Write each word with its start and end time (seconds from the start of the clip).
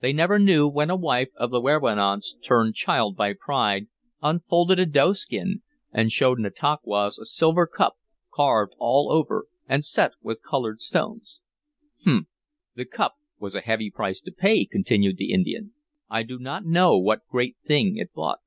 They 0.00 0.12
never 0.12 0.40
knew 0.40 0.66
when 0.66 0.90
a 0.90 0.96
wife 0.96 1.28
of 1.36 1.52
the 1.52 1.60
werowance, 1.60 2.34
turned 2.42 2.74
child 2.74 3.14
by 3.14 3.34
pride, 3.34 3.86
unfolded 4.20 4.80
a 4.80 4.84
doeskin 4.84 5.62
and 5.92 6.10
showed 6.10 6.40
Nantauquas 6.40 7.20
a 7.20 7.24
silver 7.24 7.68
cup 7.68 7.96
carved 8.34 8.74
all 8.80 9.12
over 9.12 9.46
and 9.68 9.84
set 9.84 10.14
with 10.20 10.42
colored 10.42 10.80
stones." 10.80 11.40
"Humph!" 12.04 12.26
"The 12.74 12.84
cup 12.84 13.14
was 13.38 13.54
a 13.54 13.60
heavy 13.60 13.92
price 13.92 14.20
to 14.22 14.32
pay," 14.32 14.64
continued 14.64 15.18
the 15.18 15.30
Indian. 15.32 15.72
"I 16.08 16.24
do 16.24 16.40
not 16.40 16.64
know 16.66 16.98
what 16.98 17.28
great 17.28 17.54
thing 17.64 17.96
it 17.96 18.12
bought." 18.12 18.40